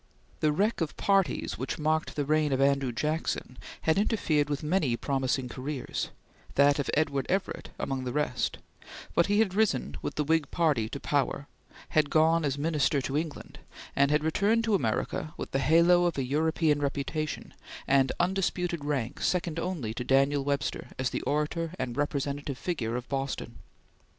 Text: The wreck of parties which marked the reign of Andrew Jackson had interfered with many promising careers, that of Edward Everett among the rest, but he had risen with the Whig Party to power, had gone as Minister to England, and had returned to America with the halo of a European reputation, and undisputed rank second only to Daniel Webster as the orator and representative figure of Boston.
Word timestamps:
The 0.39 0.51
wreck 0.51 0.81
of 0.81 0.97
parties 0.97 1.59
which 1.59 1.77
marked 1.77 2.15
the 2.15 2.25
reign 2.25 2.51
of 2.51 2.59
Andrew 2.59 2.91
Jackson 2.91 3.59
had 3.81 3.99
interfered 3.99 4.49
with 4.49 4.63
many 4.63 4.97
promising 4.97 5.47
careers, 5.47 6.09
that 6.55 6.79
of 6.79 6.89
Edward 6.95 7.27
Everett 7.29 7.69
among 7.77 8.03
the 8.03 8.11
rest, 8.11 8.57
but 9.13 9.27
he 9.27 9.37
had 9.37 9.53
risen 9.53 9.95
with 10.01 10.15
the 10.15 10.23
Whig 10.23 10.49
Party 10.49 10.89
to 10.89 10.99
power, 10.99 11.45
had 11.89 12.09
gone 12.09 12.43
as 12.43 12.57
Minister 12.57 12.99
to 13.01 13.15
England, 13.15 13.59
and 13.95 14.09
had 14.09 14.23
returned 14.23 14.63
to 14.63 14.73
America 14.73 15.35
with 15.37 15.51
the 15.51 15.59
halo 15.59 16.05
of 16.05 16.17
a 16.17 16.23
European 16.23 16.79
reputation, 16.81 17.53
and 17.87 18.11
undisputed 18.19 18.83
rank 18.83 19.21
second 19.21 19.59
only 19.59 19.93
to 19.93 20.03
Daniel 20.03 20.43
Webster 20.43 20.87
as 20.97 21.11
the 21.11 21.21
orator 21.27 21.75
and 21.77 21.95
representative 21.95 22.57
figure 22.57 22.95
of 22.95 23.07
Boston. 23.07 23.59